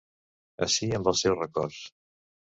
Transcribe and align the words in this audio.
Ací, 0.65 0.87
amb 0.99 1.09
els 1.11 1.21
teus 1.25 1.37
records. 1.39 1.83